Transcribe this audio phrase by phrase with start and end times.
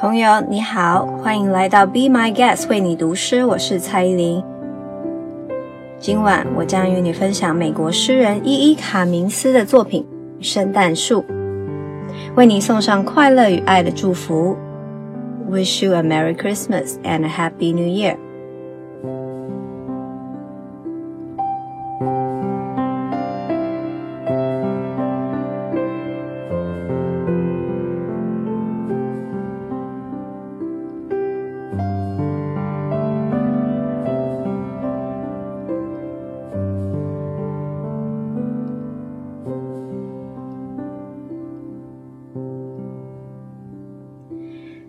[0.00, 4.40] 朋友你好，欢迎来到 Be My Guest 为你读诗，我是蔡依林。
[5.98, 10.06] 今晚我将与你分享美国诗人伊伊卡明斯的作品
[10.46, 11.22] 《圣诞树》，
[12.36, 14.56] 为你送上快乐与爱的祝福。
[15.50, 18.14] Wish you a Merry Christmas and a Happy New Year。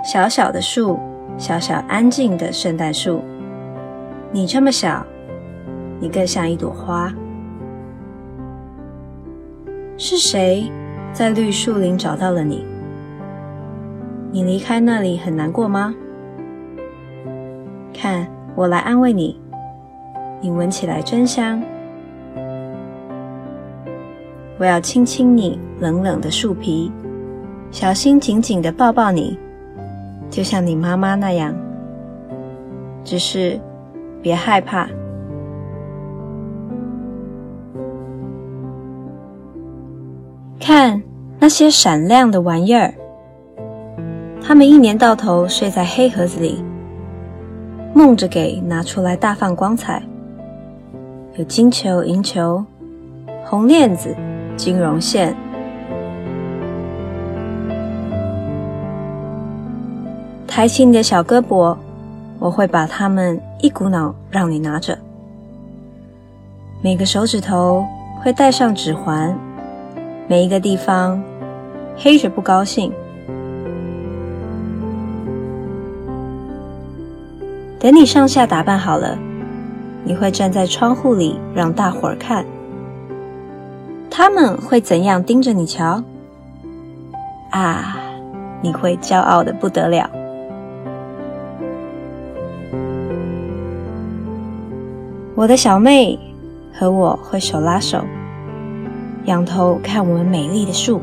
[0.04, 0.98] 小小的树，
[1.38, 3.22] 小小安静的圣诞树。
[4.32, 5.06] 你这么小，
[6.00, 7.14] 你更像一朵花。
[9.98, 10.72] 是谁
[11.12, 12.66] 在绿树林找到了你？
[14.32, 15.94] 你离开那里很难过吗？
[17.94, 19.38] 看，我来安慰你。
[20.40, 21.62] 你闻起来真香。
[24.58, 26.90] 我要亲亲你冷冷的树皮，
[27.72, 29.38] 小心紧紧的抱抱你。
[30.30, 31.54] 就像你妈妈那样，
[33.04, 33.60] 只是
[34.22, 34.88] 别害怕。
[40.60, 41.02] 看
[41.40, 42.94] 那些闪亮的玩意儿，
[44.42, 46.64] 它们一年到头睡在黑盒子里，
[47.96, 50.04] 梦着给拿出来大放光彩。
[51.38, 52.64] 有金球、银球、
[53.46, 54.16] 红链子、
[54.56, 55.36] 金绒线。
[60.60, 61.74] 抬起你的小胳膊，
[62.38, 65.00] 我会把它们一股脑让你拿着。
[66.82, 67.86] 每个手指头
[68.22, 69.34] 会戴上指环，
[70.28, 71.24] 每一个地方
[71.96, 72.92] 黑着不高兴。
[77.80, 79.18] 等你上下打扮好了，
[80.04, 82.46] 你会站在窗户里让大伙儿看，
[84.12, 86.04] 他们会怎样盯着你瞧？
[87.52, 87.96] 啊，
[88.62, 90.10] 你会骄傲的不得了。
[95.40, 96.20] 我的小妹
[96.74, 98.04] 和我会手拉手，
[99.24, 101.00] 仰头看我们美丽的树。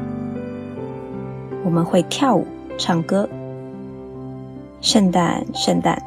[1.64, 3.26] 我们会跳舞、唱歌。
[4.82, 6.02] 圣诞，圣诞。